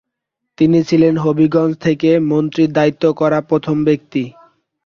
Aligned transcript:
তিনি 0.57 0.79
ছিলেন 0.83 1.13
হবিগঞ্জ 1.17 1.73
থেকে 1.85 2.09
মন্ত্রীর 2.29 2.69
দায়িত্ব 2.71 3.03
করা 3.19 3.39
প্রথম 3.49 3.77
ব্যক্তি। 3.83 4.23